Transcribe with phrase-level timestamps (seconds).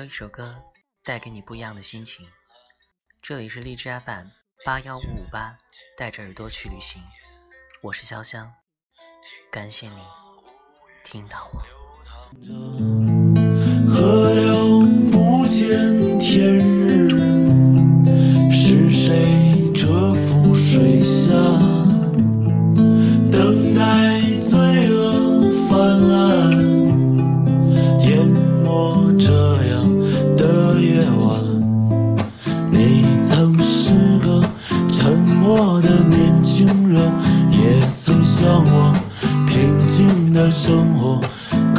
[0.00, 0.56] 每周一首歌，
[1.04, 2.26] 带给你不一样的心情。
[3.20, 4.28] 这里是荔枝 FM
[4.64, 5.58] 八幺五五八，
[5.94, 7.02] 带着耳朵去旅行。
[7.82, 8.50] 我是潇湘，
[9.52, 9.96] 感谢你
[11.04, 11.60] 听到我。
[13.86, 14.80] 河流
[15.12, 17.10] 不见天日，
[18.50, 21.69] 是谁蛰伏水下？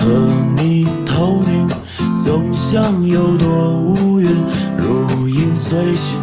[0.02, 1.68] 和你头顶
[2.18, 4.44] 总像有朵乌云，
[4.76, 6.20] 如影随形，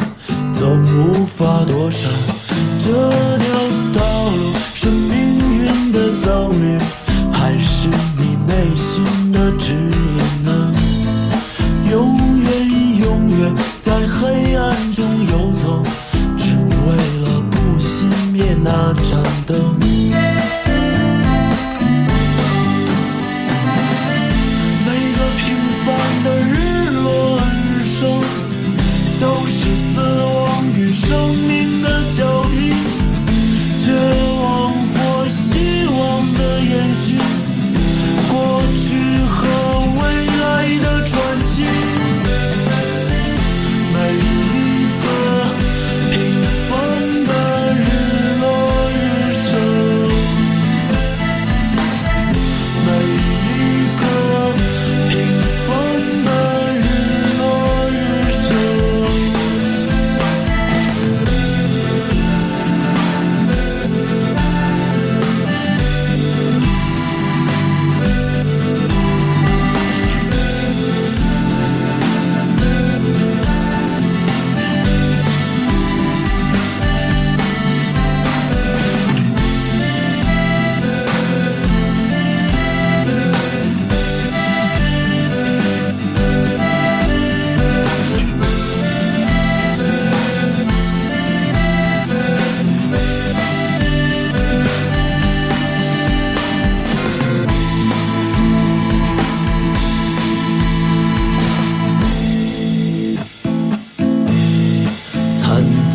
[0.53, 2.11] 总无法躲闪。
[2.81, 3.58] 这条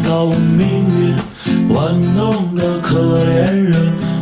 [0.03, 0.67] 惨遭命
[0.99, 1.15] 运
[1.73, 3.73] 玩弄的可怜人，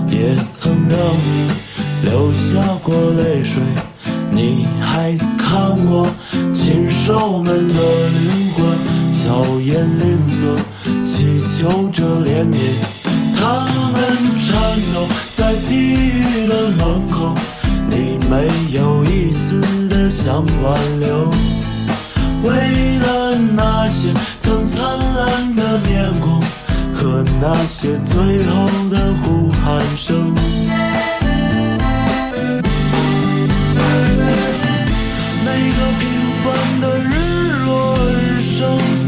[0.08, 1.50] 也曾让你
[2.03, 3.59] 流下过泪水。
[4.31, 6.06] 你还看过
[6.53, 8.64] 禽兽们的灵魂，
[9.12, 10.56] 巧言令色，
[11.03, 12.56] 祈求着怜悯。
[13.36, 14.02] 他们
[14.46, 14.53] 颤
[14.94, 17.34] 抖在地狱的门口，
[17.90, 18.91] 你没有
[27.44, 30.31] 那些最后的呼喊声。
[35.44, 36.03] 每个平
[36.44, 36.46] 凡
[36.81, 37.09] 的日
[37.66, 39.01] 落日升。